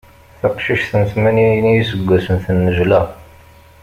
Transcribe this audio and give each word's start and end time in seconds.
Taqcict 0.39 0.91
n 0.99 1.03
tmanya 1.11 1.47
n 1.61 1.65
yiseggasen 1.73 2.37
tennejla. 2.43 3.01